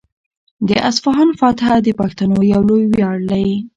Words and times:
د 0.67 0.69
اصفهان 0.89 1.29
فتحه 1.39 1.75
د 1.85 1.87
پښتنو 1.99 2.39
یو 2.53 2.61
لوی 2.69 2.85
ویاړ 2.89 3.17
دی. 3.31 3.47